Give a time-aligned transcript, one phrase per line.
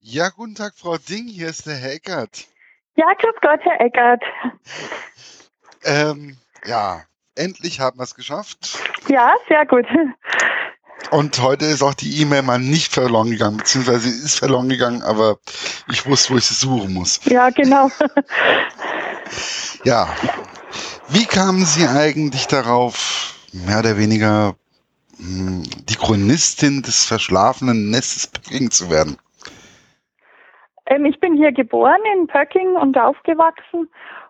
[0.00, 2.46] Ja, guten Tag, Frau Ding, hier ist der Herr Eckert.
[2.94, 4.22] Ja, grüß Gott, Herr Eckert.
[5.84, 7.02] Ähm, ja,
[7.34, 8.78] endlich haben wir es geschafft.
[9.08, 9.86] Ja, sehr gut.
[11.10, 15.02] Und heute ist auch die E-Mail mal nicht verloren gegangen, beziehungsweise sie ist verloren gegangen,
[15.02, 15.38] aber
[15.90, 17.20] ich wusste, wo ich sie suchen muss.
[17.24, 17.90] Ja, genau.
[19.84, 20.14] Ja,
[21.08, 24.54] wie kamen Sie eigentlich darauf, mehr oder weniger
[25.18, 29.18] mh, die Chronistin des verschlafenen Nestes Pöcking zu werden?
[30.88, 33.88] Ähm, ich bin hier geboren in Pöcking und aufgewachsen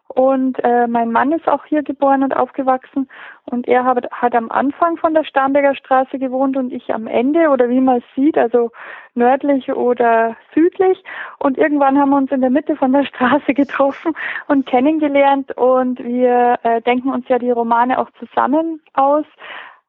[0.09, 3.09] und äh, mein Mann ist auch hier geboren und aufgewachsen
[3.45, 7.51] und er hat, hat am Anfang von der Starnberger Straße gewohnt und ich am Ende
[7.51, 8.71] oder wie man es sieht, also
[9.15, 11.05] nördlich oder südlich.
[11.39, 14.15] Und irgendwann haben wir uns in der Mitte von der Straße getroffen
[14.49, 19.27] und kennengelernt und wir äh, denken uns ja die Romane auch zusammen aus.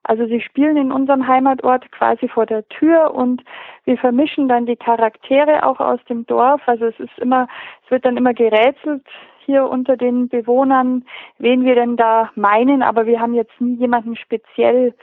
[0.09, 3.43] Also sie spielen in unserem Heimatort quasi vor der Tür und
[3.85, 6.61] wir vermischen dann die Charaktere auch aus dem Dorf.
[6.65, 7.47] Also es ist immer,
[7.85, 9.03] es wird dann immer gerätselt,
[9.45, 11.05] hier unter den Bewohnern,
[11.37, 14.95] wen wir denn da meinen, aber wir haben jetzt nie jemanden speziell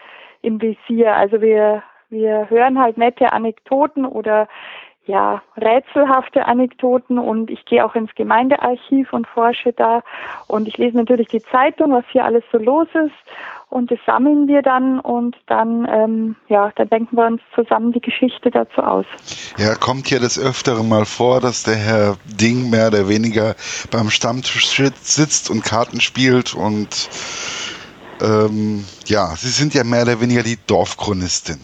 [0.42, 1.14] im Visier.
[1.14, 4.48] Also wir, wir hören halt nette Anekdoten oder
[5.06, 10.02] ja, rätselhafte Anekdoten und ich gehe auch ins Gemeindearchiv und forsche da
[10.48, 13.14] und ich lese natürlich die Zeitung, was hier alles so los ist
[13.68, 18.00] und das sammeln wir dann und dann, ähm, ja, dann denken wir uns zusammen die
[18.00, 19.06] Geschichte dazu aus.
[19.58, 23.54] Ja, kommt hier des Öfteren mal vor, dass der Herr Ding mehr oder weniger
[23.92, 27.08] beim Stammtisch sitzt und Karten spielt und
[28.20, 31.60] ähm, ja, Sie sind ja mehr oder weniger die Dorfchronistin.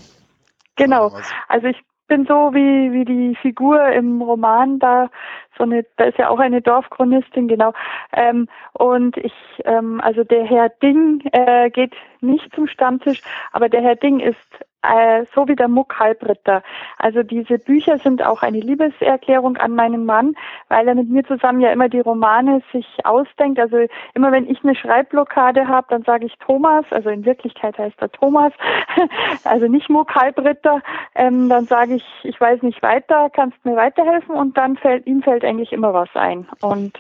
[0.77, 1.13] Genau,
[1.49, 1.77] also ich
[2.13, 5.09] bin so wie, wie die Figur im Roman da,
[5.57, 7.73] so eine, da ist ja auch eine Dorfchronistin, genau.
[8.13, 9.33] Ähm, und ich,
[9.65, 14.37] ähm, also der Herr Ding äh, geht nicht zum Stammtisch, aber der Herr Ding ist
[14.83, 16.63] äh, so wie der Muck Halbritter.
[16.99, 20.35] Also diese Bücher sind auch eine Liebeserklärung an meinen Mann,
[20.69, 23.59] weil er mit mir zusammen ja immer die Romane sich ausdenkt.
[23.59, 28.01] Also immer wenn ich eine Schreibblockade habe, dann sage ich Thomas, also in Wirklichkeit heißt
[28.01, 28.53] er Thomas,
[29.45, 30.83] also nicht Muck Halbritter,
[31.15, 35.23] ähm, dann sage ich, ich weiß nicht weiter, kannst mir weiterhelfen und dann fällt ihm
[35.23, 36.49] fällt eigentlich immer was ein.
[36.61, 36.99] Und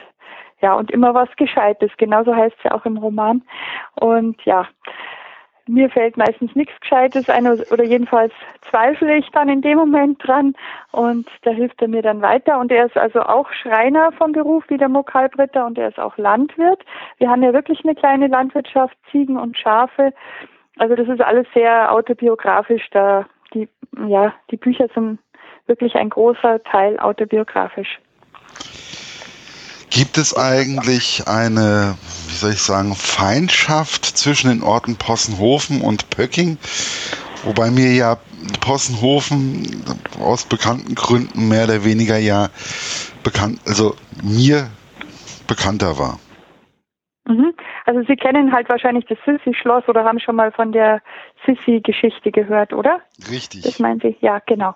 [0.60, 1.90] ja, und immer was Gescheites.
[1.96, 3.42] Genauso heißt es ja auch im Roman.
[3.96, 4.68] Und ja,
[5.66, 8.32] mir fällt meistens nichts Gescheites ein oder jedenfalls
[8.70, 10.54] zweifle ich dann in dem Moment dran
[10.90, 14.64] und da hilft er mir dann weiter und er ist also auch Schreiner vom Beruf
[14.68, 16.84] wie der Mokalbritter und er ist auch Landwirt.
[17.18, 20.12] Wir haben ja wirklich eine kleine Landwirtschaft, Ziegen und Schafe.
[20.78, 22.88] Also das ist alles sehr autobiografisch.
[22.90, 23.68] Da die
[24.08, 25.18] ja die Bücher sind
[25.66, 28.00] wirklich ein großer Teil autobiografisch.
[29.92, 36.56] Gibt es eigentlich eine, wie soll ich sagen, Feindschaft zwischen den Orten Possenhofen und Pöcking?
[37.44, 38.16] Wobei mir ja
[38.62, 39.84] Possenhofen
[40.18, 42.48] aus bekannten Gründen mehr oder weniger ja
[43.22, 44.70] bekannt, also mir
[45.46, 46.18] bekannter war.
[47.28, 47.52] Mhm.
[47.84, 51.02] Also Sie kennen halt wahrscheinlich das Sissi-Schloss oder haben schon mal von der
[51.44, 53.00] Sissi-Geschichte gehört, oder?
[53.30, 53.60] Richtig.
[53.62, 54.16] Das meinen Sie?
[54.20, 54.74] Ja, genau.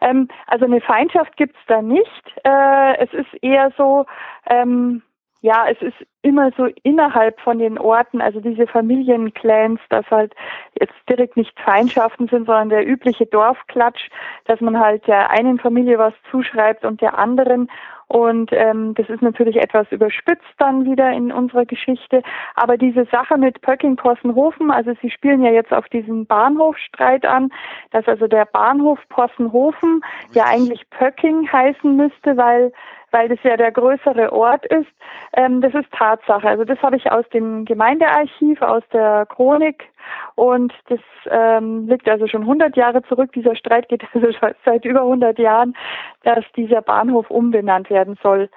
[0.00, 2.34] Ähm, also eine Feindschaft gibt's da nicht.
[2.44, 4.06] Äh, es ist eher so,
[4.46, 5.02] ähm,
[5.44, 10.34] ja, es ist immer so innerhalb von den Orten, also diese Familienclans, dass halt
[10.80, 14.08] jetzt direkt nicht Feindschaften sind, sondern der übliche Dorfklatsch,
[14.46, 17.70] dass man halt der einen Familie was zuschreibt und der anderen.
[18.14, 22.22] Und ähm, das ist natürlich etwas überspitzt dann wieder in unserer Geschichte.
[22.54, 27.50] Aber diese Sache mit Pöcking-Possenhofen, also Sie spielen ja jetzt auf diesen Bahnhofstreit an,
[27.90, 30.00] dass also der Bahnhof Possenhofen
[30.32, 32.70] ja eigentlich Pöcking heißen müsste, weil
[33.10, 34.90] weil das ja der größere Ort ist.
[35.32, 36.48] Ähm, das ist Tatsache.
[36.48, 39.88] Also das habe ich aus dem Gemeindearchiv, aus der Chronik
[40.34, 41.00] und das
[41.30, 43.32] ähm, liegt also schon 100 Jahre zurück.
[43.32, 44.28] Dieser Streit geht also
[44.64, 45.76] seit über 100 Jahren,
[46.22, 48.50] dass dieser Bahnhof umbenannt werden soll.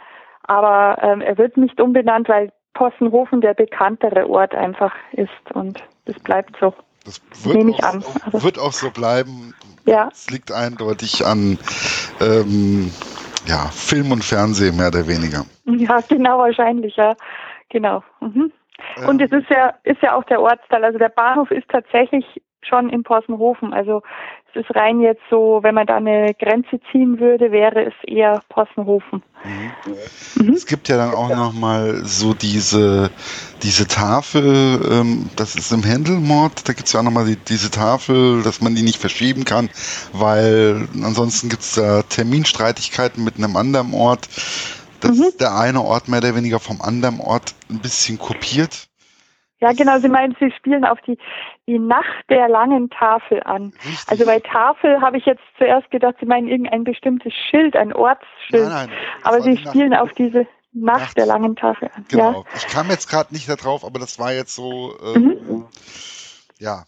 [0.44, 6.18] Aber ähm, er wird nicht umbenannt, weil Possenhofen der bekanntere Ort einfach ist und das
[6.20, 6.74] bleibt so.
[7.06, 8.04] Das wird, Nehme ich auch, an.
[8.26, 9.54] Also, wird auch so bleiben.
[9.86, 10.10] Ja.
[10.12, 11.58] Es liegt eindeutig an
[12.20, 12.92] ähm,
[13.48, 15.46] ja, Film und Fernsehen mehr oder weniger.
[15.66, 17.16] Ja, genau, wahrscheinlich, ja.
[17.70, 18.04] Genau.
[18.20, 18.52] Mhm.
[19.06, 20.84] Und es ist ja, ist ja auch der Ortsteil.
[20.84, 22.26] Also der Bahnhof ist tatsächlich
[22.62, 23.74] schon in Possenhofen.
[23.74, 24.02] Also
[24.50, 28.42] es ist rein jetzt so, wenn man da eine Grenze ziehen würde, wäre es eher
[28.50, 29.24] Possenhofen.
[29.44, 30.44] Mhm.
[30.44, 30.54] Mhm.
[30.54, 33.12] Es gibt ja dann auch nochmal so diese,
[33.62, 37.70] diese Tafel, ähm, das ist im Händelmord, da gibt es ja auch nochmal die, diese
[37.70, 39.70] Tafel, dass man die nicht verschieben kann,
[40.14, 44.28] weil ansonsten gibt es da Terminstreitigkeiten mit einem anderen Ort
[45.00, 45.32] dass mhm.
[45.40, 48.87] der eine Ort mehr oder weniger vom anderen Ort ein bisschen kopiert.
[49.60, 51.18] Ja, genau, Sie meinen, Sie spielen auf die,
[51.68, 53.74] die Nacht der langen Tafel an.
[53.84, 54.08] Richtig.
[54.08, 58.70] Also bei Tafel habe ich jetzt zuerst gedacht, Sie meinen irgendein bestimmtes Schild, ein Ortsschild.
[58.70, 58.98] Nein, nein.
[59.24, 62.06] Aber Sie spielen Nacht, auf diese Nacht, Nacht, der langen Tafel an.
[62.10, 62.32] Genau.
[62.32, 62.44] Ja?
[62.56, 65.66] Ich kam jetzt gerade nicht darauf, aber das war jetzt so, ähm, mhm.
[66.60, 66.86] ja,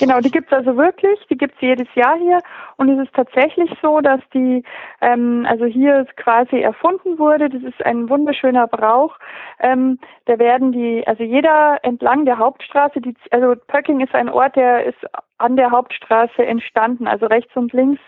[0.00, 2.38] Genau, die gibt's also wirklich, die gibt's jedes Jahr hier
[2.78, 4.64] und es ist tatsächlich so, dass die
[5.02, 7.50] ähm, also hier quasi erfunden wurde.
[7.50, 9.18] Das ist ein wunderschöner Brauch.
[9.58, 14.56] Ähm, da werden die, also jeder entlang der Hauptstraße, die, also Pöcking ist ein Ort,
[14.56, 15.04] der ist
[15.36, 18.00] an der Hauptstraße entstanden, also rechts und links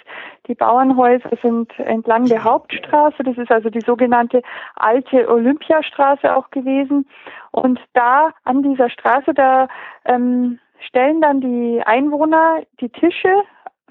[0.49, 3.23] die Bauernhäuser sind entlang der Hauptstraße.
[3.23, 4.43] Das ist also die sogenannte
[4.77, 7.07] alte Olympiastraße auch gewesen.
[7.51, 9.69] Und da an dieser Straße, da
[10.07, 13.45] ähm, stellen dann die Einwohner die Tische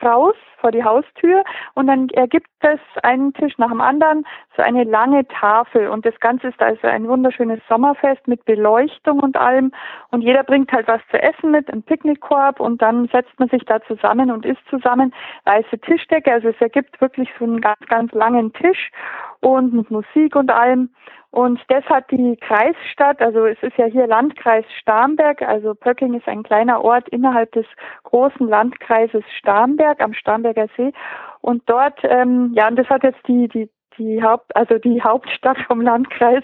[0.04, 1.44] raus vor die Haustür
[1.74, 5.88] und dann ergibt es einen Tisch nach dem anderen, so eine lange Tafel.
[5.90, 9.72] Und das Ganze ist also ein wunderschönes Sommerfest mit Beleuchtung und allem.
[10.10, 12.60] Und jeder bringt halt was zu essen mit, einen Picknickkorb.
[12.60, 15.14] Und dann setzt man sich da zusammen und isst zusammen,
[15.46, 18.92] weiße Tischdecke, also es ergibt wirklich so einen ganz, ganz langen Tisch
[19.40, 20.90] und mit Musik und allem
[21.32, 26.28] und das hat die Kreisstadt, also es ist ja hier Landkreis Starnberg, also Pöcking ist
[26.28, 27.66] ein kleiner Ort innerhalb des
[28.04, 30.92] großen Landkreises Starnberg am Starnberger See.
[31.40, 35.58] Und dort, ähm, ja, und das hat jetzt die, die, die Haupt, also die Hauptstadt
[35.68, 36.44] vom Landkreis,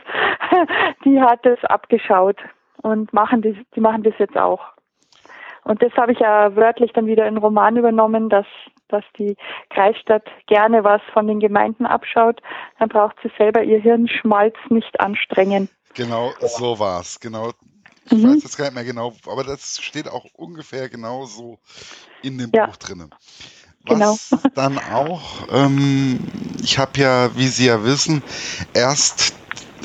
[1.05, 2.37] die hat es abgeschaut
[2.81, 4.61] und machen das, die machen das jetzt auch.
[5.67, 8.45] Und das habe ich ja wörtlich dann wieder in Roman übernommen, dass
[8.89, 9.35] dass die
[9.69, 12.41] Kreisstadt gerne was von den Gemeinden abschaut,
[12.79, 15.67] dann braucht sie selber ihr Hirnschmalz nicht anstrengen.
[15.93, 17.19] Genau, so war's.
[17.19, 17.51] Genau.
[18.05, 18.35] Ich mhm.
[18.35, 21.59] weiß jetzt gar nicht mehr genau, aber das steht auch ungefähr genauso
[22.21, 22.67] in dem ja.
[22.67, 23.09] Buch drin.
[23.85, 24.49] Was genau.
[24.55, 26.19] dann auch, ähm,
[26.63, 28.23] ich habe ja, wie Sie ja wissen,
[28.73, 29.33] erst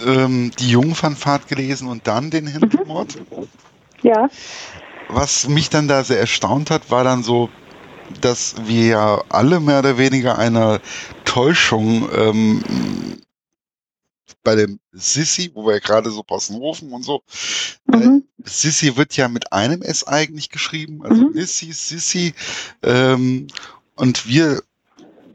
[0.06, 3.16] ähm, die Jungfernfahrt gelesen und dann den Hintermord.
[3.16, 3.48] Mhm.
[4.02, 4.28] Ja.
[5.12, 7.50] Was mich dann da sehr erstaunt hat, war dann so
[8.20, 10.80] dass wir ja alle mehr oder weniger einer
[11.24, 12.62] Täuschung ähm,
[14.44, 17.22] bei dem Sissi, wo wir ja gerade so Possenhofen und so,
[17.86, 18.24] mhm.
[18.44, 21.32] äh, Sissi wird ja mit einem S eigentlich geschrieben, also mhm.
[21.34, 22.34] Lissy, Sissi,
[22.82, 23.46] ähm,
[23.94, 24.62] und wir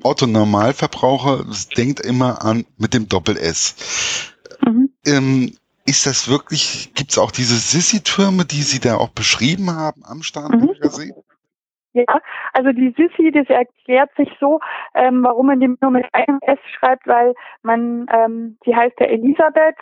[0.04, 1.46] Otto Normalverbraucher
[1.76, 3.76] denkt immer an mit dem Doppel S.
[4.66, 4.90] Mhm.
[5.06, 10.04] Ähm, ist das wirklich, gibt es auch diese Sissi-Türme, die Sie da auch beschrieben haben
[10.06, 10.90] am Starnberger mhm.
[10.90, 11.14] See?
[11.94, 12.22] Ja,
[12.54, 14.60] also die Sissi, das erklärt sich so,
[14.94, 19.08] ähm, warum man die nur mit einem S schreibt, weil man, ähm, sie heißt ja
[19.08, 19.78] Elisabeth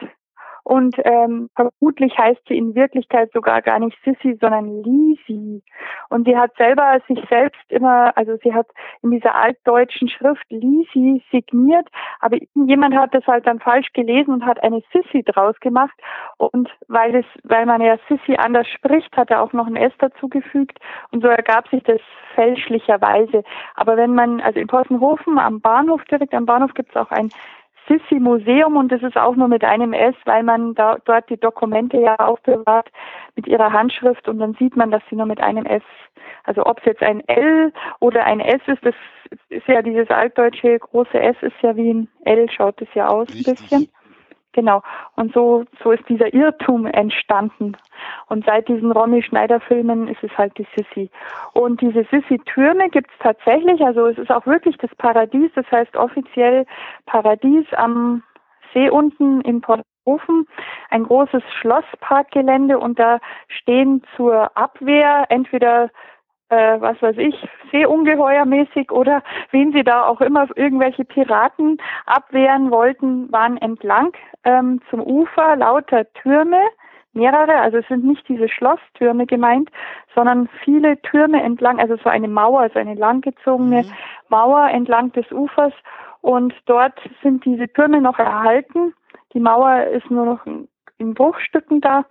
[0.65, 5.61] und ähm, vermutlich heißt sie in Wirklichkeit sogar gar nicht Sissy, sondern Lisi.
[6.09, 8.65] Und sie hat selber sich selbst immer, also sie hat
[9.03, 11.87] in dieser altdeutschen Schrift Lisi signiert,
[12.19, 15.93] aber jemand hat das halt dann falsch gelesen und hat eine Sissy draus gemacht.
[16.37, 19.93] Und weil es, weil man ja Sissy anders spricht, hat er auch noch ein S
[19.99, 20.79] dazugefügt
[21.11, 22.01] und so ergab sich das
[22.33, 23.43] fälschlicherweise.
[23.75, 27.29] Aber wenn man, also in Possenhofen am Bahnhof, direkt am Bahnhof gibt es auch ein
[27.87, 31.39] Sissi Museum und das ist auch nur mit einem S, weil man da, dort die
[31.39, 32.91] Dokumente ja aufbewahrt
[33.35, 35.83] mit ihrer Handschrift und dann sieht man, dass sie nur mit einem S,
[36.43, 38.95] also ob es jetzt ein L oder ein S ist, das
[39.49, 43.27] ist ja dieses altdeutsche große S ist ja wie ein L, schaut es ja aus
[43.29, 43.47] Richtig.
[43.47, 43.89] ein bisschen.
[44.55, 44.81] Genau.
[45.17, 47.75] Und so, so ist dieser Irrtum entstanden.
[48.27, 51.09] Und seit diesen Romy Schneider Filmen ist es halt die Sissi.
[51.51, 55.97] Und diese Sissi-Türme gibt es tatsächlich, also es ist auch wirklich das Paradies, das heißt
[55.97, 56.65] offiziell
[57.05, 58.23] Paradies am
[58.73, 60.47] See unten in Porthofen,
[60.89, 63.19] ein großes Schlossparkgelände und da
[63.49, 65.89] stehen zur Abwehr entweder
[66.57, 67.35] äh, was weiß ich,
[67.71, 69.21] Seeungeheuermäßig oder
[69.51, 76.11] wen sie da auch immer irgendwelche Piraten abwehren wollten, waren entlang ähm, zum Ufer lauter
[76.13, 76.61] Türme,
[77.13, 79.69] mehrere, also es sind nicht diese Schlosstürme gemeint,
[80.13, 83.91] sondern viele Türme entlang, also so eine Mauer, so eine langgezogene mhm.
[84.29, 85.73] Mauer entlang des Ufers
[86.21, 88.93] und dort sind diese Türme noch erhalten.
[89.33, 90.45] Die Mauer ist nur noch
[90.97, 92.05] in Bruchstücken da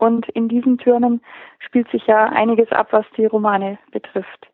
[0.00, 1.20] und in diesen Türmen
[1.58, 4.48] spielt sich ja einiges ab, was die Romane betrifft.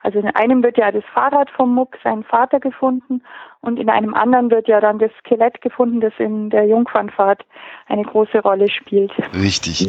[0.00, 3.22] Also in einem wird ja das Fahrrad vom Muck, sein Vater, gefunden
[3.60, 7.44] und in einem anderen wird ja dann das Skelett gefunden, das in der Jungfernfahrt
[7.86, 9.12] eine große Rolle spielt.
[9.32, 9.88] Richtig.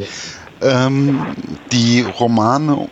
[0.61, 1.25] Ähm,
[1.71, 2.87] die Romane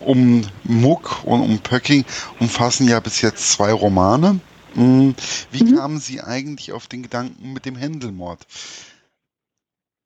[0.00, 2.04] um Muck und um Pöcking
[2.40, 4.40] umfassen ja bis jetzt zwei Romane.
[4.74, 5.14] Hm,
[5.50, 5.76] wie mhm.
[5.76, 8.40] kamen Sie eigentlich auf den Gedanken mit dem Händelmord?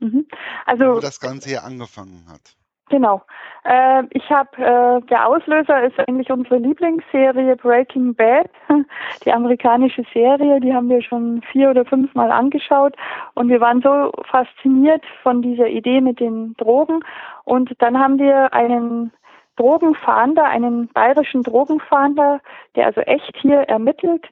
[0.01, 0.27] Mhm.
[0.67, 2.57] Also, Wo das Ganze hier angefangen hat.
[2.91, 3.23] Genau.
[3.65, 8.51] Äh, ich habe, äh, der Auslöser ist eigentlich unsere Lieblingsserie Breaking Bad,
[9.25, 12.97] die amerikanische Serie, die haben wir schon vier oder fünf Mal angeschaut
[13.35, 17.01] und wir waren so fasziniert von dieser Idee mit den Drogen
[17.45, 19.13] und dann haben wir einen
[19.57, 22.41] Drogenfahnder, einen bayerischen Drogenfahnder,
[22.77, 24.25] der also echt hier ermittelt,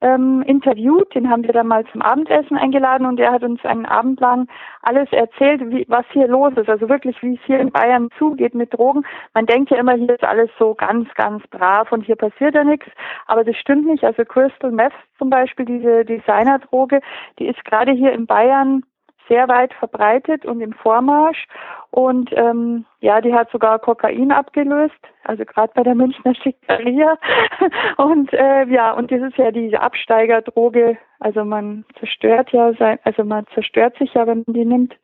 [0.00, 1.14] ähm, interviewt.
[1.14, 4.48] Den haben wir dann mal zum Abendessen eingeladen und er hat uns einen Abend lang
[4.82, 6.68] alles erzählt, wie, was hier los ist.
[6.68, 9.04] Also wirklich, wie es hier in Bayern zugeht mit Drogen.
[9.34, 12.64] Man denkt ja immer, hier ist alles so ganz, ganz brav und hier passiert ja
[12.64, 12.86] nichts.
[13.26, 14.04] Aber das stimmt nicht.
[14.04, 17.00] Also Crystal Meth zum Beispiel, diese Designerdroge,
[17.38, 18.82] die ist gerade hier in Bayern
[19.30, 21.46] sehr weit verbreitet und im Vormarsch.
[21.90, 27.16] Und ähm, ja, die hat sogar Kokain abgelöst, also gerade bei der Münchner Schickeria.
[27.96, 30.98] und äh, ja, und das ist ja diese Absteigerdroge.
[31.20, 34.96] Also man zerstört ja sein, also man zerstört sich ja, wenn man die nimmt.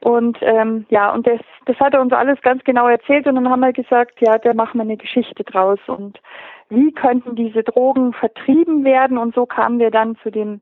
[0.00, 3.48] Und ähm, ja, und das, das hat er uns alles ganz genau erzählt und dann
[3.48, 6.20] haben wir gesagt, ja, da machen wir eine Geschichte draus und
[6.68, 10.60] wie könnten diese Drogen vertrieben werden und so kamen wir dann zu dem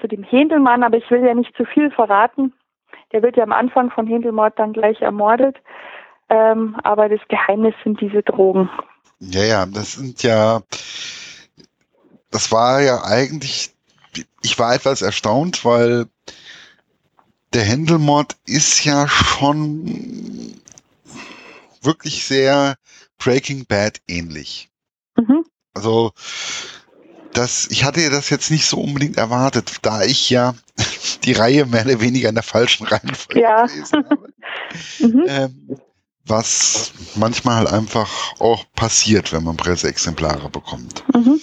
[0.00, 2.52] zu dem Händelmann, aber ich will ja nicht zu viel verraten.
[3.12, 5.56] Der wird ja am Anfang von Händelmord dann gleich ermordet.
[6.28, 8.70] Ähm, aber das Geheimnis sind diese Drogen.
[9.18, 10.62] Ja, ja, das sind ja,
[12.30, 13.74] das war ja eigentlich,
[14.42, 16.06] ich war etwas erstaunt, weil
[17.52, 20.54] der Händelmord ist ja schon
[21.82, 22.76] wirklich sehr
[23.18, 24.70] Breaking Bad ähnlich.
[25.16, 25.44] Mhm.
[25.74, 26.12] Also
[27.32, 30.54] das, ich hatte das jetzt nicht so unbedingt erwartet, da ich ja
[31.24, 33.66] die Reihe mehr oder weniger in der falschen Reihenfolge ja.
[33.66, 34.32] gelesen habe.
[34.98, 35.24] mhm.
[35.26, 35.80] ähm,
[36.26, 41.02] was manchmal halt einfach auch passiert, wenn man Presseexemplare bekommt.
[41.14, 41.40] Mhm.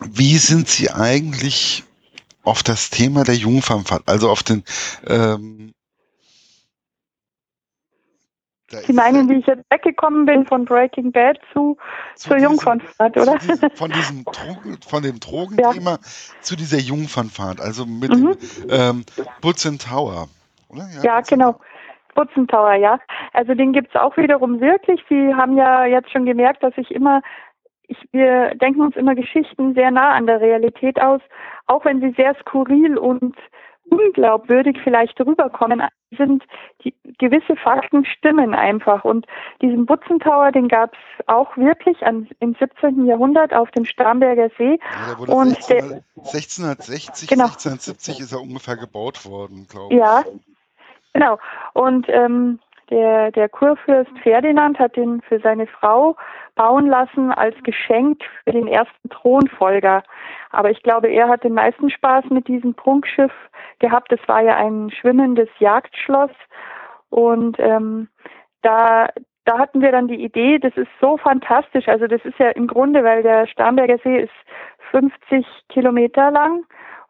[0.00, 1.84] Wie sind Sie eigentlich
[2.42, 4.64] auf das Thema der Jungfernfahrt, also auf den
[5.06, 5.72] ähm,
[8.68, 11.76] Sie meinen, wie ich jetzt weggekommen bin von Breaking Bad zu,
[12.16, 13.38] zu zur Jungfernfahrt, oder?
[13.38, 15.98] Diesem, von diesem Drogen, von dem Drogenthema ja.
[16.40, 18.32] zu dieser Jungfernfahrt, also mit mhm.
[18.32, 18.36] dem
[18.68, 19.04] ähm,
[19.40, 20.28] Butzen Tower,
[20.68, 20.88] oder?
[20.96, 21.60] Ja, ja genau.
[22.16, 22.98] Butzen Tower, ja.
[23.32, 25.00] Also den gibt es auch wiederum wirklich.
[25.08, 27.20] Sie haben ja jetzt schon gemerkt, dass ich immer
[27.88, 31.20] ich, wir denken uns immer Geschichten sehr nah an der Realität aus,
[31.66, 33.36] auch wenn sie sehr skurril und
[33.90, 35.82] unglaubwürdig vielleicht rüberkommen,
[36.16, 36.42] sind
[36.84, 39.04] die gewisse Fakten stimmen einfach.
[39.04, 39.26] Und
[39.62, 43.06] diesen Butzentower, den gab es auch wirklich an, im 17.
[43.06, 44.78] Jahrhundert auf dem Starnberger See.
[44.92, 45.84] Ja, und 16, der,
[46.16, 47.44] 1660, genau.
[47.44, 50.00] 1670 ist er ungefähr gebaut worden, glaube ich.
[50.00, 50.24] Ja,
[51.12, 51.38] genau.
[51.72, 52.58] Und ähm,
[52.90, 56.16] der, der Kurfürst Ferdinand hat den für seine Frau
[56.54, 60.02] bauen lassen als Geschenk für den ersten Thronfolger.
[60.50, 63.32] Aber ich glaube, er hat den meisten Spaß mit diesem Prunkschiff
[63.78, 64.12] gehabt.
[64.12, 66.30] Es war ja ein schwimmendes Jagdschloss.
[67.10, 68.08] Und ähm,
[68.62, 69.08] da,
[69.44, 71.88] da hatten wir dann die Idee, das ist so fantastisch.
[71.88, 74.32] Also das ist ja im Grunde, weil der Starnberger See ist
[74.90, 76.64] 50 Kilometer lang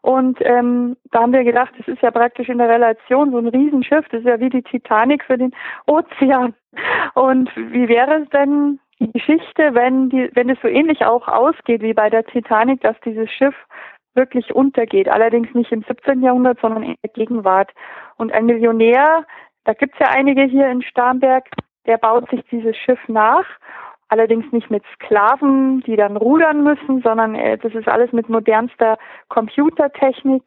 [0.07, 3.49] und ähm, da haben wir gedacht, das ist ja praktisch in der Relation so ein
[3.49, 5.53] Riesenschiff, das ist ja wie die Titanic für den
[5.85, 6.53] Ozean.
[7.13, 11.81] Und wie wäre es denn die Geschichte, wenn die, wenn es so ähnlich auch ausgeht
[11.81, 13.53] wie bei der Titanic, dass dieses Schiff
[14.13, 16.21] wirklich untergeht, allerdings nicht im 17.
[16.21, 17.73] Jahrhundert, sondern in der Gegenwart.
[18.15, 19.25] Und ein Millionär,
[19.65, 21.49] da gibt's ja einige hier in Starnberg,
[21.85, 23.45] der baut sich dieses Schiff nach
[24.09, 28.97] allerdings nicht mit Sklaven, die dann rudern müssen, sondern äh, das ist alles mit modernster
[29.29, 30.43] Computertechnik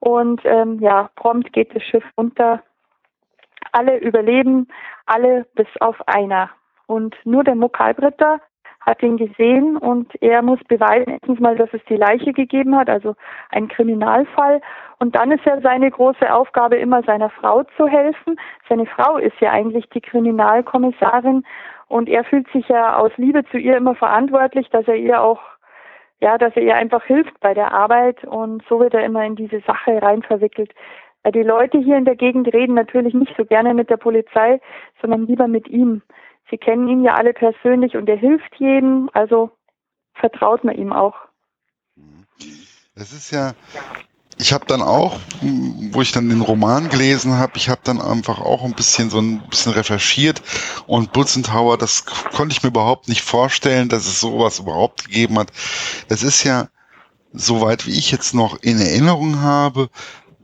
[0.00, 2.62] und ähm, ja, prompt geht das Schiff unter.
[3.72, 4.68] Alle überleben,
[5.04, 6.50] alle bis auf einer.
[6.86, 8.40] Und nur der Mokalbritter
[8.86, 12.88] hat ihn gesehen und er muss beweisen, erstens mal, dass es die Leiche gegeben hat,
[12.88, 13.16] also
[13.50, 14.60] ein Kriminalfall.
[15.00, 18.38] Und dann ist ja seine große Aufgabe immer seiner Frau zu helfen.
[18.68, 21.44] Seine Frau ist ja eigentlich die Kriminalkommissarin
[21.88, 25.40] und er fühlt sich ja aus Liebe zu ihr immer verantwortlich, dass er ihr auch,
[26.20, 29.34] ja, dass er ihr einfach hilft bei der Arbeit und so wird er immer in
[29.34, 30.72] diese Sache rein verwickelt.
[31.34, 34.60] Die Leute hier in der Gegend reden natürlich nicht so gerne mit der Polizei,
[35.00, 36.02] sondern lieber mit ihm.
[36.50, 39.50] Sie kennen ihn ja alle persönlich und er hilft jedem, also
[40.14, 41.14] vertraut man ihm auch.
[42.94, 43.54] Es ist ja,
[44.38, 48.40] ich habe dann auch, wo ich dann den Roman gelesen habe, ich habe dann einfach
[48.40, 50.42] auch ein bisschen so ein bisschen recherchiert
[50.86, 55.52] und Tower, das konnte ich mir überhaupt nicht vorstellen, dass es sowas überhaupt gegeben hat.
[56.08, 56.68] Das ist ja,
[57.32, 59.88] soweit wie ich jetzt noch in Erinnerung habe,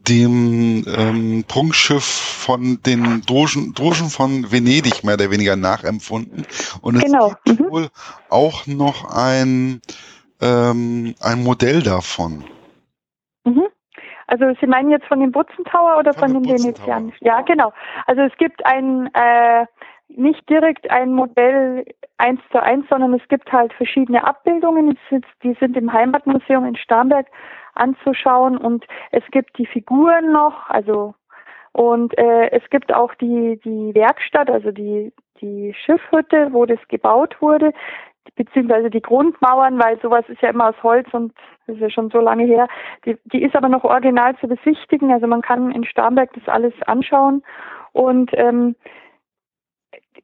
[0.08, 6.46] dem ähm, Prunkschiff von den Dogen, Dogen von Venedig mehr oder weniger nachempfunden.
[6.80, 7.34] Und es genau.
[7.44, 7.70] gibt mhm.
[7.70, 7.88] wohl
[8.28, 9.80] auch noch ein,
[10.40, 12.44] ähm, ein Modell davon.
[13.44, 13.68] Mhm.
[14.26, 17.26] Also Sie meinen jetzt von dem Butzentauer oder von, von dem Venezianischen?
[17.26, 17.72] Ja, genau.
[18.06, 19.66] Also es gibt ein äh,
[20.16, 21.84] nicht direkt ein Modell
[22.18, 24.98] eins zu eins, sondern es gibt halt verschiedene Abbildungen.
[25.42, 27.26] Die sind im Heimatmuseum in Starnberg
[27.74, 31.14] anzuschauen und es gibt die Figuren noch, also
[31.72, 37.40] und äh, es gibt auch die die Werkstatt, also die die Schiffhütte, wo das gebaut
[37.40, 37.72] wurde
[38.36, 41.32] beziehungsweise die Grundmauern, weil sowas ist ja immer aus Holz und
[41.66, 42.68] das ist ja schon so lange her.
[43.04, 45.12] Die, die ist aber noch original zu besichtigen.
[45.12, 47.42] Also man kann in Starnberg das alles anschauen.
[47.92, 48.74] Und ähm,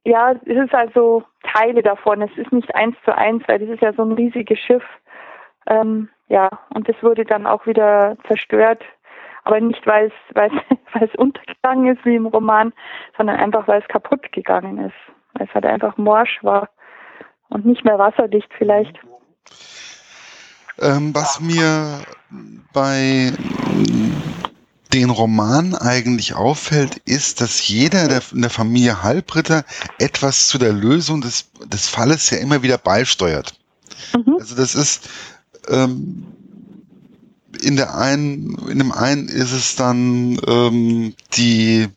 [0.04, 2.22] ja, es ist also Teile davon.
[2.22, 4.84] Es ist nicht eins zu eins, weil das ist ja so ein riesiges Schiff.
[5.66, 8.82] Ähm, ja, und das wurde dann auch wieder zerstört.
[9.44, 12.72] Aber nicht, weil es, untergegangen ist wie im Roman,
[13.16, 14.96] sondern einfach, weil es kaputt gegangen ist.
[15.34, 16.68] Weil es halt einfach morsch war
[17.48, 18.98] und nicht mehr wasserdicht vielleicht.
[20.80, 22.02] Ähm, was mir
[22.72, 23.32] bei
[24.92, 29.64] den Roman eigentlich auffällt, ist, dass jeder der, in der Familie Halbritter
[29.98, 33.54] etwas zu der Lösung des, des Falles ja immer wieder beisteuert.
[34.14, 34.36] Mhm.
[34.38, 35.08] Also das ist
[35.68, 36.26] ähm,
[37.60, 41.88] in der einen, in dem einen ist es dann ähm, die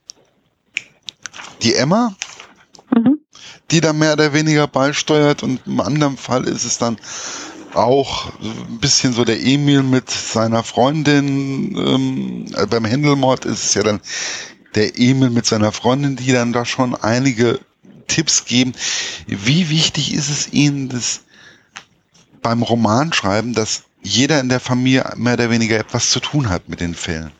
[1.61, 2.15] die Emma,
[2.95, 3.19] mhm.
[3.69, 6.97] die da mehr oder weniger beisteuert und im anderen Fall ist es dann
[7.75, 11.75] auch ein bisschen so der Emil mit seiner Freundin.
[11.77, 14.01] Ähm, beim Händelmord ist es ja dann
[14.75, 17.59] der Emil mit seiner Freundin, die dann da schon einige
[18.07, 18.73] Tipps geben.
[19.27, 21.25] Wie wichtig ist es Ihnen, dass
[22.41, 26.81] beim Romanschreiben, dass jeder in der Familie mehr oder weniger etwas zu tun hat mit
[26.81, 27.31] den Fällen?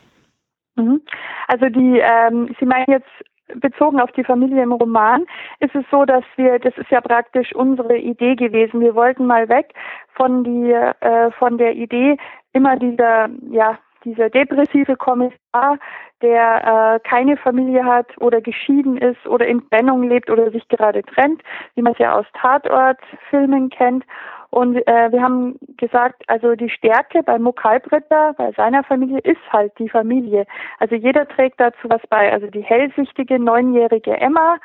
[0.76, 1.02] Mhm.
[1.48, 3.10] Also die, ähm, Sie meinen jetzt
[3.56, 5.26] bezogen auf die Familie im Roman
[5.60, 8.82] ist es so, dass wir, das ist ja praktisch unsere Idee gewesen.
[8.82, 9.74] Wir wollten mal weg
[10.14, 12.18] von die, äh, von der Idee
[12.54, 15.78] immer dieser, ja, dieser depressive Kommissar,
[16.22, 21.04] der äh, keine Familie hat oder geschieden ist oder in Trennung lebt oder sich gerade
[21.04, 21.42] trennt,
[21.76, 24.06] wie man es ja aus Tatortfilmen kennt.
[24.52, 29.42] Und äh, wir haben gesagt, also die Stärke bei Muck Halbritter, bei seiner Familie, ist
[29.50, 30.46] halt die Familie.
[30.78, 32.32] Also jeder trägt dazu was bei.
[32.32, 34.58] Also die hellsichtige neunjährige Emma,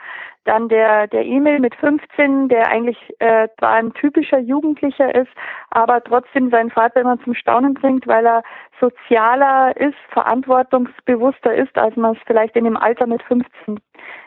[0.45, 5.31] dann der, der Emil mit 15, der eigentlich äh, zwar ein typischer Jugendlicher ist,
[5.71, 8.43] aber trotzdem seinen Vater immer zum Staunen bringt, weil er
[8.81, 13.80] sozialer ist, verantwortungsbewusster ist, als man es vielleicht in dem Alter mit 15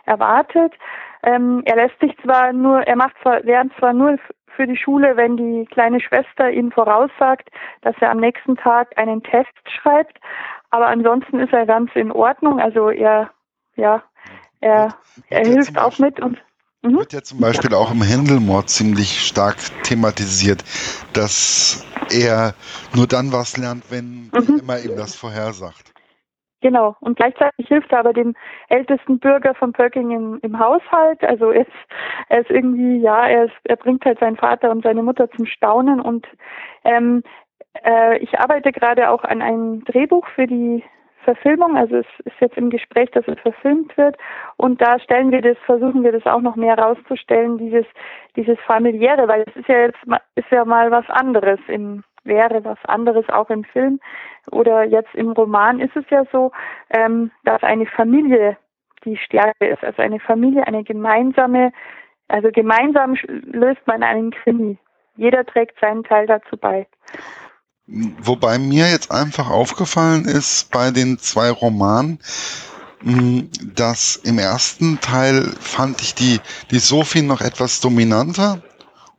[0.06, 0.74] erwartet.
[1.24, 4.18] Ähm, er lässt sich zwar nur, er macht zwar, lernt zwar nur
[4.56, 7.50] für die Schule, wenn die kleine Schwester ihm voraussagt,
[7.82, 10.18] dass er am nächsten Tag einen Test schreibt.
[10.70, 12.60] Aber ansonsten ist er ganz in Ordnung.
[12.60, 13.32] Also er,
[13.76, 14.04] ja,
[14.62, 14.96] er,
[15.30, 16.38] er hilft auch mit und
[16.82, 17.00] Mhm.
[17.00, 20.64] Wird ja zum Beispiel auch im Händelmord ziemlich stark thematisiert,
[21.12, 22.56] dass er
[22.96, 24.60] nur dann was lernt, wenn mhm.
[24.62, 25.94] immer ihm das vorhersagt.
[26.62, 26.96] Genau.
[27.00, 28.36] Und gleichzeitig hilft er aber dem
[28.68, 31.24] ältesten Bürger von Pöcking im, im Haushalt.
[31.24, 31.72] Also er ist,
[32.28, 35.46] er ist irgendwie, ja, er, ist, er bringt halt seinen Vater und seine Mutter zum
[35.46, 36.02] Staunen.
[36.02, 36.28] Und
[36.84, 37.24] ähm,
[37.86, 40.84] äh, ich arbeite gerade auch an einem Drehbuch für die
[41.24, 41.78] Verfilmung.
[41.78, 44.18] Also es ist jetzt im Gespräch, dass es verfilmt wird.
[44.58, 47.86] Und da stellen wir das, versuchen wir das auch noch mehr rauszustellen, dieses,
[48.36, 50.00] dieses familiäre, weil es ist ja jetzt
[50.36, 54.00] ist ja mal was anderes im wäre was anderes auch im Film
[54.52, 56.52] oder jetzt im Roman ist es ja so,
[56.90, 58.58] ähm, dass eine Familie
[59.06, 61.72] die Stärke ist, also eine Familie, eine gemeinsame,
[62.28, 64.78] also gemeinsam löst man einen Krimi.
[65.16, 66.88] Jeder trägt seinen Teil dazu bei.
[67.88, 72.20] Wobei mir jetzt einfach aufgefallen ist bei den zwei Romanen,
[73.02, 76.40] hm, dass im ersten Teil fand ich die,
[76.72, 78.62] die Sophie noch etwas dominanter.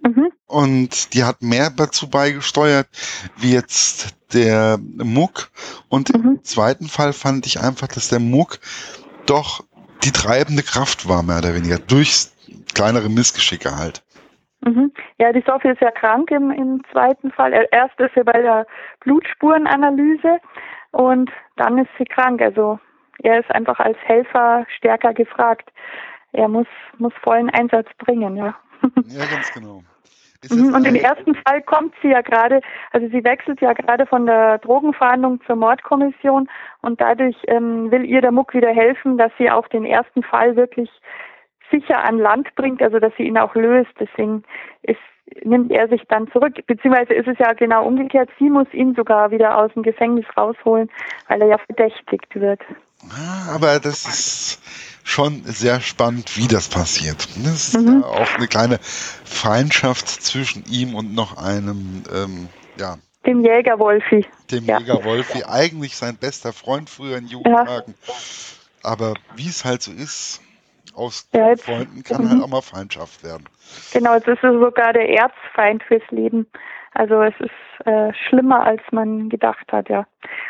[0.03, 0.33] Mhm.
[0.47, 2.89] Und die hat mehr dazu beigesteuert,
[3.37, 5.51] wie jetzt der Muck.
[5.89, 6.37] Und mhm.
[6.37, 8.59] im zweiten Fall fand ich einfach, dass der Muck
[9.27, 9.65] doch
[10.05, 12.29] die treibende Kraft war, mehr oder weniger, durch
[12.75, 14.03] kleinere Missgeschicke halt.
[14.63, 14.93] Mhm.
[15.19, 17.53] Ja, die Sophie ist ja krank im, im zweiten Fall.
[17.71, 18.67] Erst ist sie bei der
[19.01, 20.39] Blutspurenanalyse
[20.93, 22.43] und dann ist sie krank.
[22.43, 22.79] Also
[23.23, 25.71] er ist einfach als Helfer stärker gefragt.
[26.33, 26.67] Er muss,
[26.99, 28.55] muss vollen Einsatz bringen, ja.
[29.07, 29.83] Ja, ganz genau.
[30.49, 32.63] Mhm, und im ersten Fall kommt sie ja gerade,
[32.93, 36.49] also sie wechselt ja gerade von der Drogenverhandlung zur Mordkommission
[36.81, 40.57] und dadurch ähm, will ihr der Muck wieder helfen, dass sie auch den ersten Fall
[40.57, 40.89] wirklich
[41.71, 43.93] sicher an Land bringt, also dass sie ihn auch löst.
[44.01, 44.43] Deswegen
[44.83, 44.99] ist,
[45.45, 48.31] nimmt er sich dann zurück, beziehungsweise ist es ja genau umgekehrt.
[48.39, 50.91] Sie muss ihn sogar wieder aus dem Gefängnis rausholen,
[51.29, 52.61] weil er ja verdächtigt wird.
[53.09, 54.61] Ah, aber das ist
[55.05, 57.29] schon sehr spannend, wie das passiert.
[57.45, 58.03] Das ist mhm.
[58.03, 64.27] ja auch eine kleine Feindschaft zwischen ihm und noch einem ähm, ja, Dem Jäger Wolfi.
[64.51, 64.79] Dem ja.
[64.79, 67.95] Jäger Wolfi, eigentlich sein bester Freund früher in Jugendtagen.
[68.07, 68.15] Ja.
[68.83, 70.41] Aber wie es halt so ist,
[70.95, 72.31] aus ja, jetzt, Freunden kann halt mhm.
[72.31, 73.49] halt auch mal Feindschaft werden.
[73.93, 76.47] Genau, es ist sogar der Erzfeind fürs Leben.
[76.93, 80.07] Also es ist äh, schlimmer, als man gedacht hat, ja.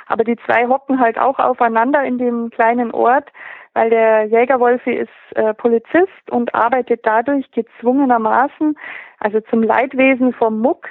[0.07, 3.31] Aber die zwei hocken halt auch aufeinander in dem kleinen Ort,
[3.75, 8.77] weil der Jägerwolfi ist äh, Polizist und arbeitet dadurch gezwungenermaßen,
[9.19, 10.89] also zum Leidwesen vom Muck.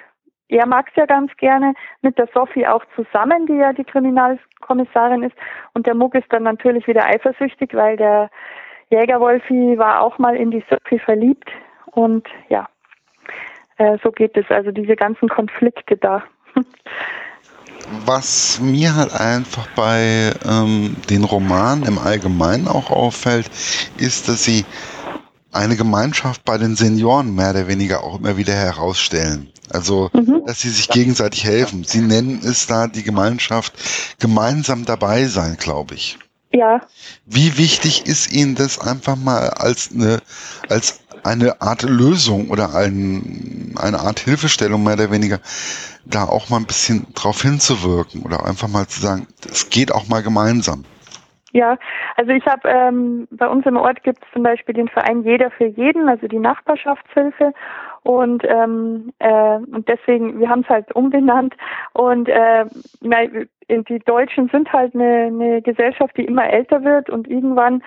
[0.48, 5.24] Er mag es ja ganz gerne mit der Sophie auch zusammen, die ja die Kriminalkommissarin
[5.24, 5.36] ist.
[5.74, 8.30] Und der Muck ist dann natürlich wieder eifersüchtig, weil der
[8.90, 11.50] Jägerwolfi war auch mal in die Sophie verliebt.
[11.92, 12.68] Und ja,
[13.80, 14.46] äh, so geht es.
[14.50, 16.24] Also diese ganzen Konflikte da.
[18.06, 23.50] Was mir halt einfach bei ähm, den Romanen im Allgemeinen auch auffällt,
[23.98, 24.66] ist, dass sie
[25.52, 29.52] eine Gemeinschaft bei den Senioren mehr oder weniger auch immer wieder herausstellen.
[29.72, 30.44] Also, mhm.
[30.46, 31.84] dass sie sich gegenseitig helfen.
[31.84, 33.74] Sie nennen es da die Gemeinschaft
[34.20, 36.20] gemeinsam dabei sein, glaube ich.
[36.52, 36.82] Ja.
[37.26, 40.20] Wie wichtig ist Ihnen das einfach mal als eine,
[40.68, 45.40] als eine Art Lösung oder ein, eine Art Hilfestellung mehr oder weniger,
[46.06, 50.08] da auch mal ein bisschen drauf hinzuwirken oder einfach mal zu sagen, es geht auch
[50.08, 50.86] mal gemeinsam.
[51.52, 51.78] Ja,
[52.16, 55.50] also ich habe ähm, bei uns im Ort gibt es zum Beispiel den Verein Jeder
[55.50, 57.54] für jeden, also die Nachbarschaftshilfe.
[58.04, 61.56] Und ähm, äh, und deswegen wir haben es halt umbenannt.
[61.94, 62.66] Und äh,
[63.70, 67.10] die Deutschen sind halt eine, eine Gesellschaft, die immer älter wird.
[67.10, 67.84] Und irgendwann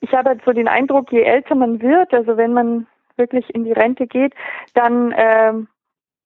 [0.00, 3.64] ich habe halt so den Eindruck, je älter man wird, also wenn man wirklich in
[3.64, 4.34] die Rente geht,
[4.74, 5.68] dann ähm,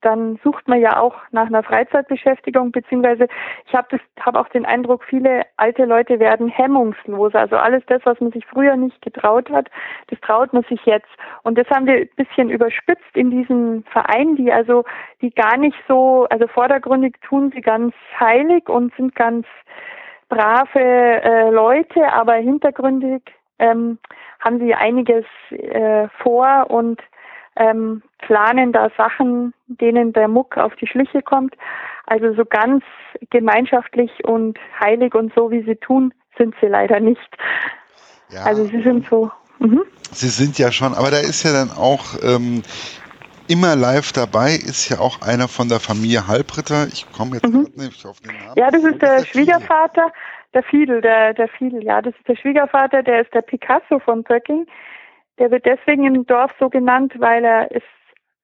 [0.00, 3.28] dann sucht man ja auch nach einer Freizeitbeschäftigung, beziehungsweise
[3.66, 7.34] ich habe habe auch den Eindruck, viele alte Leute werden hemmungslos.
[7.34, 9.68] Also alles das, was man sich früher nicht getraut hat,
[10.08, 11.08] das traut man sich jetzt.
[11.42, 14.84] Und das haben wir ein bisschen überspitzt in diesen Vereinen, die also,
[15.20, 19.46] die gar nicht so, also vordergründig tun sie ganz heilig und sind ganz
[20.28, 23.22] brave äh, Leute, aber hintergründig
[23.60, 23.98] ähm,
[24.40, 27.00] haben sie einiges äh, vor und
[27.56, 31.54] ähm, planen da Sachen, denen der Muck auf die Schliche kommt.
[32.06, 32.82] Also so ganz
[33.30, 37.36] gemeinschaftlich und heilig und so, wie sie tun, sind sie leider nicht.
[38.30, 38.44] Ja.
[38.44, 39.30] Also sie sind so.
[39.58, 39.82] Mhm.
[40.12, 42.62] Sie sind ja schon, aber da ist ja dann auch ähm,
[43.46, 46.86] immer live dabei, ist ja auch einer von der Familie Halbritter.
[46.86, 47.68] Ich komme jetzt mhm.
[47.76, 48.54] nicht auf den Namen.
[48.56, 50.12] Ja, das ist der, der Schwiegervater.
[50.52, 54.24] Der Fiedel, der, der Fiedel, ja, das ist der Schwiegervater, der ist der Picasso von
[54.24, 54.66] Pöcking.
[55.38, 57.86] Der wird deswegen im Dorf so genannt, weil er ist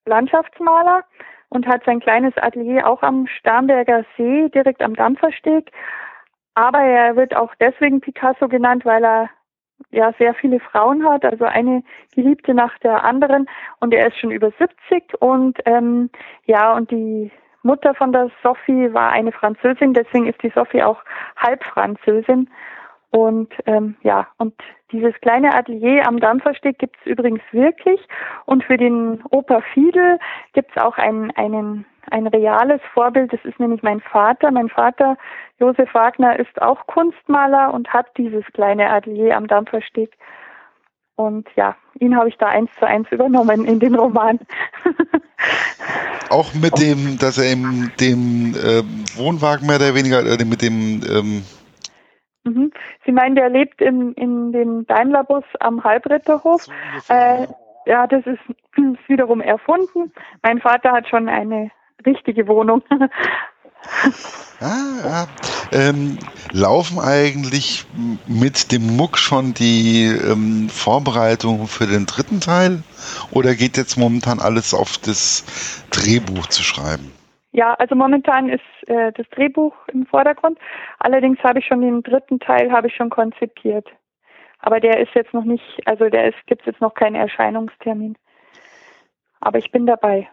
[0.07, 1.05] Landschaftsmaler
[1.49, 5.73] und hat sein kleines Atelier auch am Starnberger See, direkt am Dampfersteg.
[6.55, 9.31] Aber er wird auch deswegen Picasso genannt, weil er
[9.91, 11.83] ja sehr viele Frauen hat, also eine
[12.15, 13.47] Geliebte nach der anderen
[13.81, 16.11] und er ist schon über 70 und ähm,
[16.47, 17.31] ja und die
[17.67, 21.03] Mutter von der Sophie war eine Französin, deswegen ist die Sophie auch
[21.37, 22.49] halb Französin.
[23.11, 24.55] Und ähm, ja, und
[24.93, 28.01] dieses kleine Atelier am Dampfersteg gibt es übrigens wirklich.
[28.45, 30.19] Und für den Opa Fiedel
[30.53, 33.33] gibt es auch ein, einen, ein reales Vorbild.
[33.33, 34.51] Das ist nämlich mein Vater.
[34.51, 35.17] Mein Vater,
[35.59, 40.17] Josef Wagner, ist auch Kunstmaler und hat dieses kleine Atelier am Dampfersteg.
[41.17, 44.39] Und ja, ihn habe ich da eins zu eins übernommen in den Roman.
[46.29, 48.83] Auch mit dem, dass er im dem äh,
[49.17, 51.43] Wohnwagen mehr oder weniger, äh, mit dem ähm
[52.45, 52.73] mhm.
[53.05, 56.65] Sie meinen, der lebt in, in dem Daimlerbus am Halbritterhof.
[56.65, 57.47] So äh,
[57.87, 58.41] ja, das ist,
[58.77, 60.13] ist wiederum erfunden.
[60.43, 61.71] Mein Vater hat schon eine
[62.05, 62.83] richtige Wohnung.
[64.61, 65.27] Ah, ja.
[65.73, 66.19] Ähm,
[66.53, 67.85] laufen eigentlich
[68.27, 72.83] mit dem Muck schon die ähm, Vorbereitungen für den dritten Teil?
[73.33, 77.13] Oder geht jetzt momentan alles auf das Drehbuch zu schreiben?
[77.53, 80.59] Ja, also momentan ist äh, das Drehbuch im Vordergrund.
[80.99, 83.89] Allerdings habe ich schon den dritten Teil habe ich schon konzipiert.
[84.61, 88.17] Aber der ist jetzt noch nicht, also der ist, gibt es jetzt noch keinen Erscheinungstermin
[89.41, 90.29] aber ich bin dabei.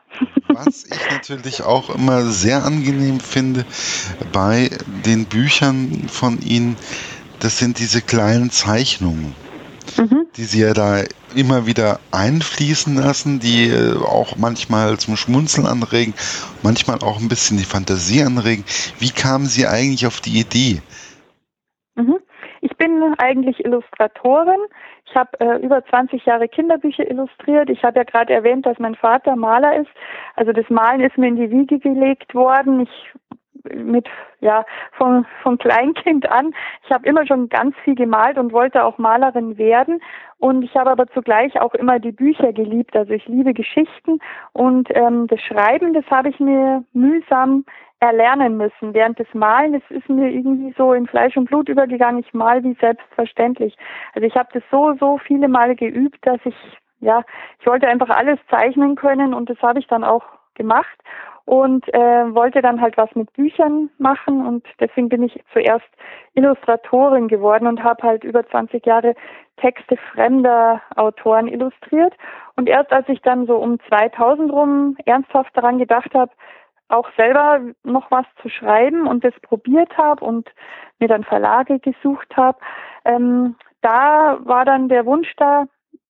[0.48, 3.66] Was ich natürlich auch immer sehr angenehm finde
[4.32, 4.70] bei
[5.06, 6.78] den Büchern von Ihnen,
[7.40, 9.36] das sind diese kleinen Zeichnungen,
[9.98, 10.28] mhm.
[10.38, 11.04] die Sie ja da
[11.36, 16.14] immer wieder einfließen lassen, die äh, auch manchmal zum Schmunzeln anregen,
[16.62, 18.64] manchmal auch ein bisschen die Fantasie anregen.
[19.00, 20.82] Wie kamen Sie eigentlich auf die Idee?
[21.96, 22.20] Mhm.
[22.62, 24.60] Ich bin eigentlich Illustratorin.
[25.14, 27.70] Ich habe äh, über 20 Jahre Kinderbücher illustriert.
[27.70, 29.92] Ich habe ja gerade erwähnt, dass mein Vater Maler ist.
[30.36, 32.80] Also das Malen ist mir in die Wiege gelegt worden.
[32.80, 33.14] Ich
[33.76, 34.08] mit
[34.40, 34.66] ja
[34.98, 36.56] von von Kleinkind an.
[36.84, 40.02] Ich habe immer schon ganz viel gemalt und wollte auch Malerin werden
[40.40, 42.96] und ich habe aber zugleich auch immer die Bücher geliebt.
[42.98, 44.20] Also ich liebe Geschichten
[44.52, 47.66] und ähm, das Schreiben, das habe ich mir mühsam
[48.04, 48.94] erlernen müssen.
[48.94, 52.24] Während des Malen, es ist mir irgendwie so in Fleisch und Blut übergegangen.
[52.26, 53.78] Ich mal wie selbstverständlich.
[54.14, 56.56] Also ich habe das so, so viele Male geübt, dass ich,
[57.00, 57.24] ja,
[57.60, 60.24] ich wollte einfach alles zeichnen können und das habe ich dann auch
[60.56, 60.98] gemacht
[61.46, 65.88] und äh, wollte dann halt was mit Büchern machen und deswegen bin ich zuerst
[66.36, 69.16] Illustratorin geworden und habe halt über 20 Jahre
[69.58, 72.14] Texte fremder Autoren illustriert
[72.56, 76.32] und erst als ich dann so um 2000 rum ernsthaft daran gedacht habe,
[76.90, 80.50] auch selber noch was zu schreiben und das probiert habe und
[81.00, 82.60] mir dann Verlage gesucht habe,
[83.06, 85.66] ähm, da war dann der Wunsch da,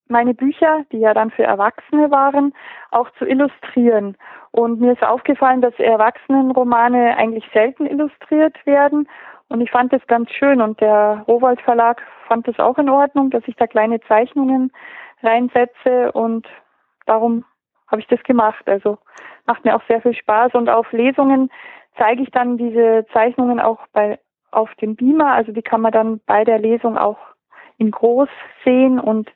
[0.07, 2.53] meine Bücher, die ja dann für Erwachsene waren,
[2.91, 4.15] auch zu illustrieren.
[4.51, 9.07] Und mir ist aufgefallen, dass Erwachsenenromane eigentlich selten illustriert werden.
[9.49, 10.62] Und ich fand das ganz schön.
[10.62, 14.71] Und der Rowold Verlag fand es auch in Ordnung, dass ich da kleine Zeichnungen
[15.23, 16.12] reinsetze.
[16.12, 16.47] Und
[17.05, 17.43] darum
[17.93, 18.67] habe ich das gemacht.
[18.67, 18.97] Also
[19.45, 20.56] macht mir auch sehr viel Spaß.
[20.56, 21.49] Und auf Lesungen
[21.97, 24.19] zeige ich dann diese Zeichnungen auch bei,
[24.51, 25.34] auf dem Beamer.
[25.34, 27.19] Also die kann man dann bei der Lesung auch
[27.77, 28.29] in groß
[28.63, 29.32] sehen und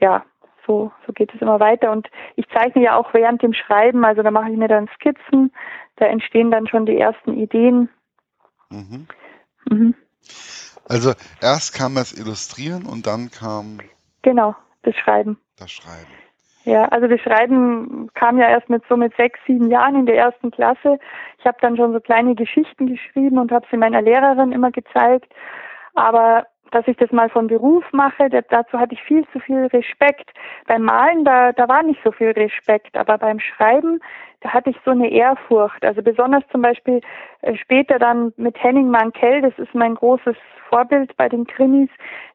[0.00, 0.24] ja,
[0.66, 1.90] so, so geht es immer weiter.
[1.90, 5.52] Und ich zeichne ja auch während dem Schreiben, also da mache ich mir dann Skizzen,
[5.96, 7.88] da entstehen dann schon die ersten Ideen.
[8.70, 9.08] Mhm.
[9.68, 9.94] Mhm.
[10.88, 13.80] Also erst kam das Illustrieren und dann kam.
[14.22, 15.38] Genau, das Schreiben.
[15.56, 16.12] Das Schreiben.
[16.64, 20.16] Ja, also das Schreiben kam ja erst mit so mit sechs, sieben Jahren in der
[20.16, 20.98] ersten Klasse.
[21.38, 25.32] Ich habe dann schon so kleine Geschichten geschrieben und habe sie meiner Lehrerin immer gezeigt.
[25.94, 30.30] Aber dass ich das mal von Beruf mache, dazu hatte ich viel zu viel Respekt.
[30.66, 34.00] Beim Malen, da, da war nicht so viel Respekt, aber beim Schreiben,
[34.40, 35.84] da hatte ich so eine Ehrfurcht.
[35.84, 37.00] Also besonders zum Beispiel
[37.42, 40.36] äh, später dann mit Henning Mankell, das ist mein großes
[40.68, 41.88] Vorbild bei den Krimis,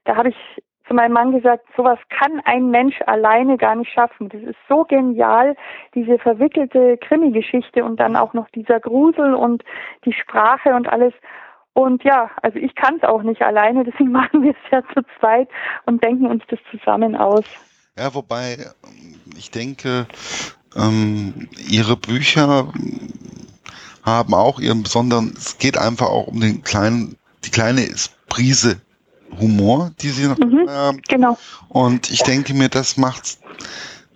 [0.05, 4.29] da habe ich zu meinem Mann gesagt, sowas kann ein Mensch alleine gar nicht schaffen.
[4.29, 5.55] Das ist so genial,
[5.95, 9.63] diese verwickelte Krimi-Geschichte und dann auch noch dieser Grusel und
[10.05, 11.13] die Sprache und alles.
[11.73, 15.01] Und ja, also ich kann es auch nicht alleine, deswegen machen wir es ja zu
[15.19, 15.49] zweit
[15.85, 17.45] und denken uns das zusammen aus.
[17.97, 18.57] Ja, wobei
[19.37, 20.07] ich denke,
[20.75, 22.67] ähm, ihre Bücher
[24.03, 27.87] haben auch ihren besonderen, es geht einfach auch um den kleinen, die kleine
[28.27, 28.81] Prise
[29.39, 31.01] Humor, die sie noch mhm, haben.
[31.07, 31.37] Genau.
[31.69, 33.37] Und ich denke mir, das macht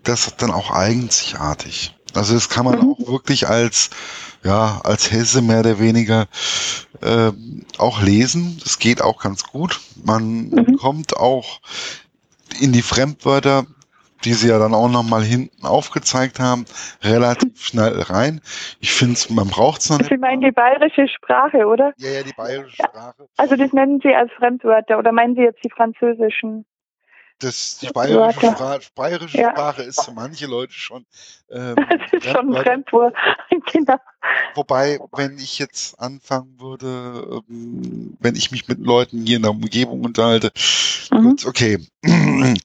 [0.04, 1.96] das dann auch einzigartig.
[2.14, 2.92] Also das kann man mhm.
[2.92, 3.90] auch wirklich als
[4.44, 6.28] ja, als Hesse mehr oder weniger
[7.02, 7.32] äh,
[7.78, 8.60] auch lesen.
[8.64, 9.80] Das geht auch ganz gut.
[10.04, 10.78] Man mhm.
[10.78, 11.60] kommt auch
[12.60, 13.66] in die Fremdwörter,
[14.24, 16.66] die sie ja dann auch nochmal hinten aufgezeigt haben,
[17.04, 18.42] relativ schnell rein.
[18.80, 20.10] Ich finde, man braucht es noch nicht.
[20.10, 21.94] Sie meinen die bayerische Sprache, oder?
[21.98, 23.28] Ja, ja, die bayerische Sprache.
[23.38, 26.66] Also das nennen Sie als Fremdwörter oder meinen Sie jetzt die französischen?
[27.40, 29.52] das, die bayerische, Sprache, bayerische ja.
[29.52, 31.06] Sprache ist für manche Leute schon.
[31.50, 33.16] Ähm, das ist schon ein Fremdwort.
[33.72, 33.98] genau.
[34.56, 39.52] Wobei, wenn ich jetzt anfangen würde, ähm, wenn ich mich mit Leuten hier in der
[39.52, 40.52] Umgebung unterhalte,
[41.12, 41.24] mhm.
[41.24, 41.78] gut, okay,